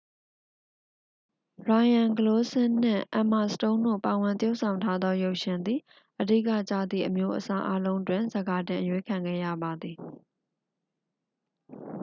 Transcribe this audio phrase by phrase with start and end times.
[1.69, 5.79] ရိုင်ရန်ဂလိုးစင်း နှင့် အမ်မာစတုန်း တို့ ပါဝင်သရုပ်ဆောင်ထားသောရုပ်ရှင်သည်
[6.21, 6.37] အဓိ
[6.69, 9.97] ကျသည့် အမျိုးအစားအားလုံးတွင် ဆန်ခါတင်အရွေးခံခဲ့ရပါသည်